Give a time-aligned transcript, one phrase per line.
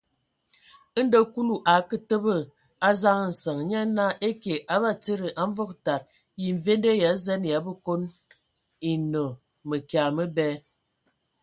[1.03, 2.33] Ndo Kulu a akǝ təbǝ
[2.87, 6.01] a zaŋ nsəŋ, nye naa: Ekye A Batsidi, a Mvog tad,
[6.41, 8.01] yə mvende Ya zen ya a Bekon
[8.89, 9.25] e no
[9.67, 10.47] mǝkya məbɛ?